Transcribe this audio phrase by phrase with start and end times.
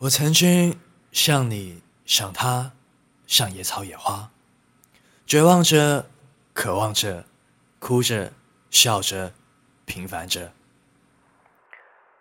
[0.00, 0.78] 我曾经
[1.10, 2.70] 像你，像他，
[3.26, 4.30] 像野草野花，
[5.26, 6.06] 绝望着，
[6.54, 7.24] 渴望着，
[7.80, 8.30] 哭着，
[8.70, 9.32] 笑着，
[9.86, 10.52] 平凡着。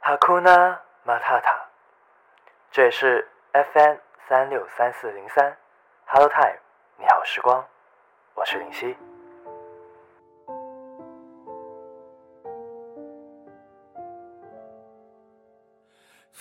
[0.00, 1.64] 哈库纳马塔塔，
[2.70, 3.96] 这里是 FM
[4.28, 5.56] 三六三四零三
[6.04, 6.58] ，Hello Time，
[6.98, 7.66] 你好时光，
[8.34, 8.94] 我是林夕。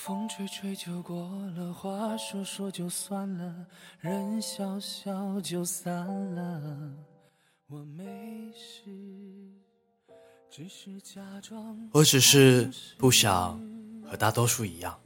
[0.04, 3.68] 风吹吹就过了，话说说就算了，
[4.00, 5.94] 人笑笑就散
[6.34, 6.92] 了。
[7.68, 8.04] 我没
[8.52, 8.90] 事，
[10.50, 11.78] 只是假装。
[11.92, 13.62] 我只是不想
[14.09, 15.00] 和大多数一样，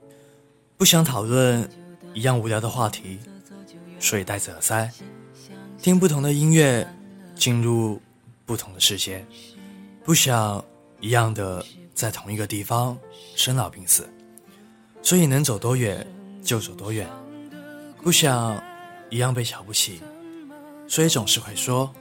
[0.77, 1.70] 不想讨论
[2.14, 3.20] 一样无聊的话题，
[4.00, 4.89] 所以戴着耳塞，
[5.77, 6.88] 听不同的音乐，
[7.36, 8.02] 进入
[8.45, 9.25] 不同的世界。
[10.05, 10.64] 不想
[11.02, 12.98] 一样的在同一个地方
[13.36, 14.09] 生老病死。
[15.05, 16.05] 所以能走多远
[16.44, 17.08] 就走多远，
[18.02, 18.59] 不想
[19.12, 20.02] 一样被瞧不起，
[20.88, 21.94] 所以总是会说，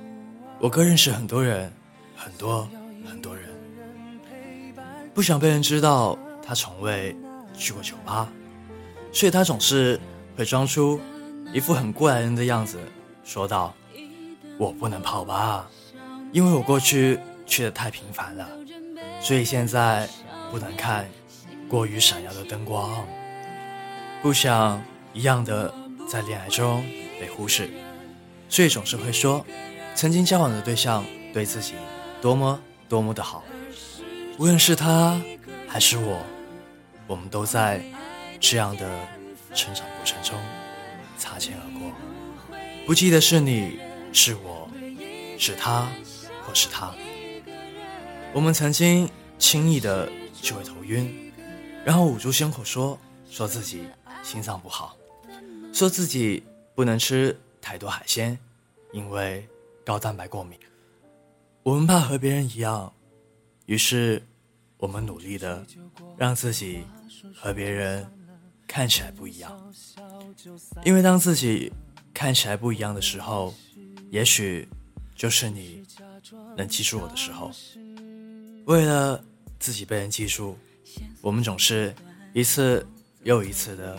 [0.58, 1.70] 我哥认识很多人，
[2.16, 2.66] 很多
[3.06, 3.44] 很多人。
[5.12, 7.14] 不想被人知道他从未
[7.54, 8.26] 去过酒吧，
[9.12, 10.00] 所以他总是
[10.34, 10.98] 会装出
[11.52, 12.78] 一副很过来人的样子，
[13.22, 13.74] 说道
[14.56, 15.68] ：“我不能泡吧，
[16.32, 18.48] 因为我过去去的太频繁了，
[19.20, 20.08] 所以现在
[20.50, 21.06] 不能看。”
[21.68, 23.06] 过于闪耀的灯光，
[24.22, 25.74] 不想一样的
[26.08, 26.84] 在恋爱中
[27.20, 27.68] 被忽视，
[28.48, 29.44] 所以总是会说，
[29.94, 31.74] 曾经交往的对象对自己
[32.20, 33.42] 多么多么的好，
[34.38, 35.20] 无论是他
[35.66, 36.24] 还是我，
[37.06, 37.82] 我们都在
[38.38, 38.88] 这样的
[39.54, 40.38] 成长过程中
[41.18, 41.90] 擦肩而过。
[42.86, 43.78] 不记得是你
[44.12, 44.68] 是我
[45.38, 45.88] 是他
[46.46, 46.94] 或是他，
[48.32, 50.08] 我们曾经轻易的
[50.40, 51.23] 就会头晕。
[51.84, 53.84] 然后捂住胸口说：“说自己
[54.22, 54.96] 心脏不好，
[55.72, 56.42] 说自己
[56.74, 58.38] 不能吃太多海鲜，
[58.92, 59.46] 因为
[59.84, 60.58] 高蛋白过敏。
[61.62, 62.90] 我们怕和别人一样，
[63.66, 64.22] 于是
[64.78, 65.64] 我们努力的
[66.16, 66.82] 让自己
[67.34, 68.10] 和别人
[68.66, 69.72] 看起来不一样。
[70.86, 71.70] 因为当自己
[72.14, 73.52] 看起来不一样的时候，
[74.10, 74.66] 也许
[75.14, 75.84] 就是你
[76.56, 77.50] 能记住我的时候。
[78.64, 79.22] 为了
[79.58, 80.56] 自己被人记住。”
[81.24, 81.94] 我们总是
[82.34, 82.86] 一次
[83.22, 83.98] 又一次的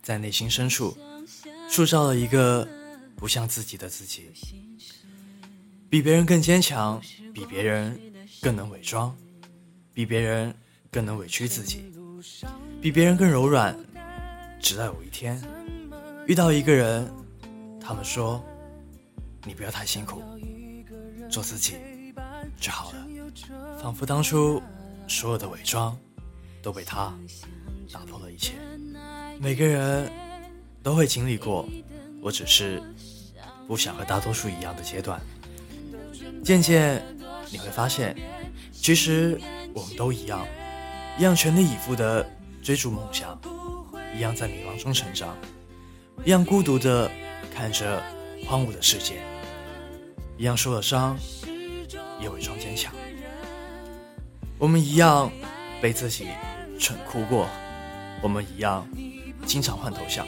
[0.00, 0.96] 在内心深处
[1.68, 2.66] 塑造了一个
[3.16, 4.30] 不像自己的自己，
[5.88, 7.02] 比别人更坚强，
[7.34, 8.00] 比别人
[8.40, 9.12] 更能伪装，
[9.92, 10.54] 比别人
[10.92, 11.92] 更能委屈自己，
[12.80, 13.76] 比别人更柔软。
[14.60, 15.42] 直到有一天
[16.28, 17.12] 遇到一个人，
[17.80, 18.40] 他们说
[19.44, 20.22] ：“你不要太辛苦，
[21.28, 21.74] 做自己
[22.60, 23.06] 就好了。”
[23.82, 24.62] 仿佛当初
[25.08, 25.98] 所有的伪装。
[26.62, 27.12] 都被他
[27.92, 28.54] 打破了一切。
[29.38, 30.10] 每个人
[30.82, 31.68] 都会经历过，
[32.20, 32.82] 我只是
[33.66, 35.20] 不想和大多数一样的阶段。
[36.44, 37.02] 渐渐
[37.50, 38.16] 你会发现，
[38.72, 39.40] 其实
[39.74, 40.46] 我们都一样，
[41.18, 42.28] 一样全力以赴的
[42.62, 43.38] 追逐梦想，
[44.16, 45.36] 一样在迷茫中成长，
[46.24, 47.10] 一样孤独的
[47.54, 48.02] 看着
[48.46, 49.20] 荒芜的世界，
[50.38, 51.18] 一样受了伤
[52.20, 52.92] 也伪装坚强。
[54.58, 55.30] 我们一样
[55.80, 56.28] 被自己。
[56.78, 57.46] 蠢哭过，
[58.22, 58.88] 我们一样，
[59.44, 60.26] 经常换头像。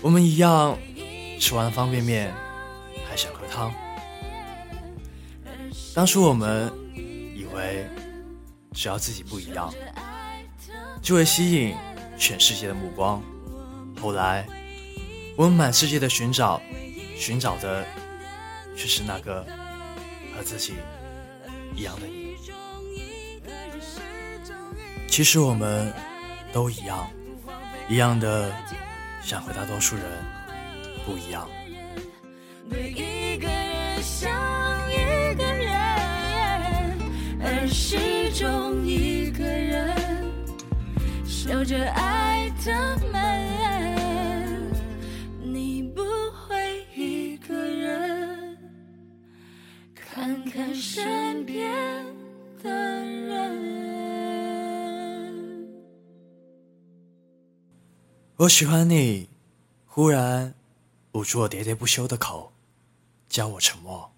[0.00, 0.78] 我们一样，
[1.40, 2.32] 吃完了方便面
[3.10, 3.74] 还想喝汤。
[5.92, 7.84] 当初我们以为，
[8.72, 9.74] 只要自己不一样，
[11.02, 11.74] 就会吸引
[12.16, 13.20] 全世界的目光。
[14.00, 14.46] 后来，
[15.36, 16.62] 我们满世界的寻找，
[17.16, 17.84] 寻找的
[18.76, 19.44] 却是那个
[20.36, 20.74] 和自己
[21.74, 22.23] 一样的你。
[25.14, 25.92] 其实我们
[26.52, 27.08] 都一样，
[27.88, 28.50] 一样的
[29.22, 30.04] 想和大多数人
[31.06, 31.48] 不一样。
[32.68, 34.28] 对一个人像
[34.90, 35.70] 一个人，
[37.40, 37.96] 而始
[38.32, 39.94] 终一个人
[41.24, 42.72] 守着爱的
[43.12, 44.72] 门，
[45.40, 46.02] 你不
[46.32, 48.58] 会一个人
[49.94, 51.72] 看看身边
[52.60, 53.23] 的人。
[58.44, 59.30] 我喜欢你，
[59.86, 60.54] 忽然
[61.12, 62.52] 捂住我喋喋不休的口，
[63.26, 64.13] 将我沉默。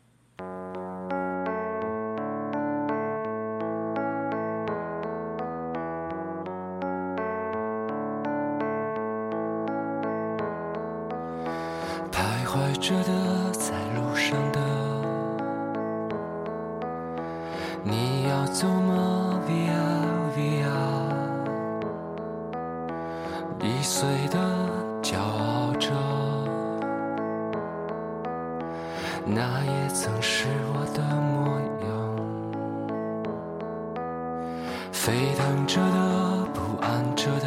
[34.96, 37.46] 沸腾着的，不安着的，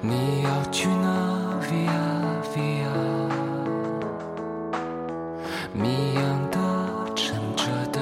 [0.00, 1.08] 你要去哪
[1.60, 1.90] ？Via
[2.54, 2.96] Via，
[5.74, 6.58] 迷一样的，
[7.14, 8.00] 沉着的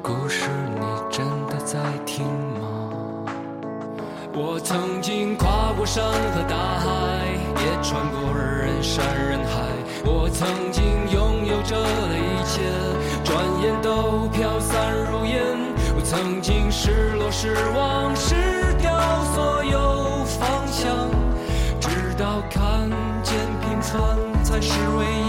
[0.00, 0.48] 故事。
[0.76, 2.26] 你真的在听
[2.60, 2.92] 吗？
[4.34, 6.86] 我曾经跨过山和大海，
[7.64, 9.73] 也穿过人山人海。
[10.04, 12.60] 我曾经拥有着的一切
[13.24, 15.42] 转眼都飘散如烟
[15.96, 18.34] 我曾经失落失望失
[18.80, 18.92] 掉
[19.34, 21.10] 所有方向
[21.80, 22.88] 直到看
[23.22, 25.23] 见平凡才是唯一。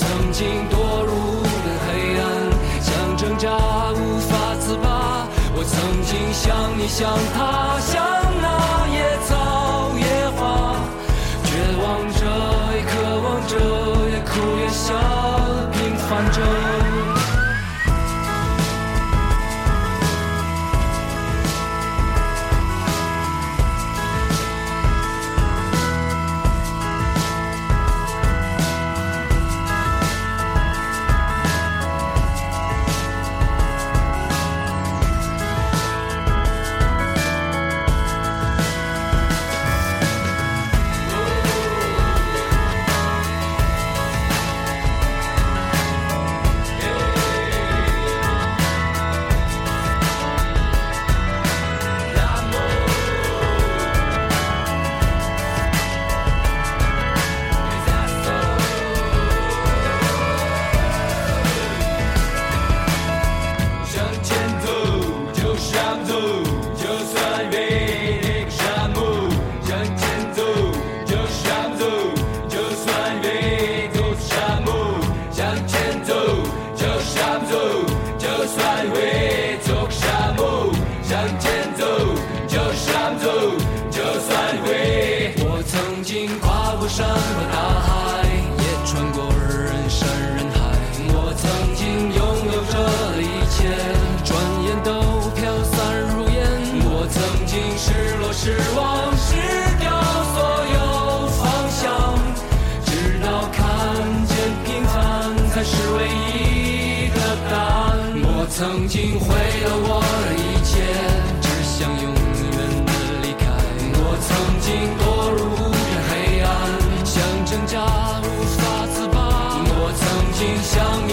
[0.00, 2.24] 曾经堕入的黑暗，
[2.80, 3.50] 想挣扎
[3.92, 5.28] 无法自拔。
[5.54, 8.29] 我曾经像你，像他，像。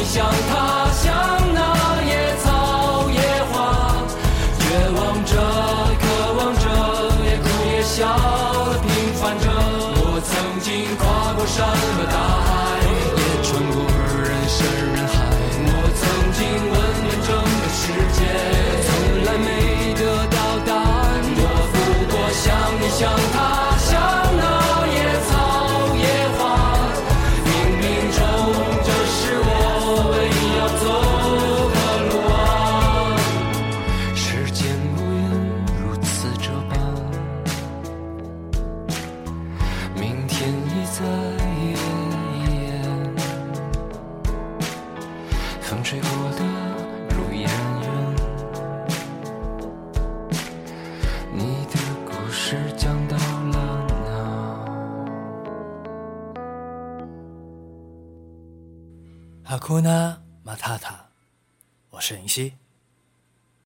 [0.07, 1.13] 想他，想
[1.53, 3.19] 那野草野
[3.51, 3.91] 花，
[4.57, 5.35] 绝望着，
[5.99, 6.03] 渴
[6.37, 6.65] 望着，
[7.25, 8.07] 也哭也笑，
[8.81, 9.45] 平凡着。
[9.99, 12.26] 我曾经跨过山和大。
[46.31, 46.43] 的
[47.09, 47.17] 如。
[51.33, 51.73] 你的
[52.05, 53.87] 故事讲到了
[59.43, 59.51] 哪？
[59.51, 61.09] 阿库纳马塔塔，
[61.91, 62.17] 我是。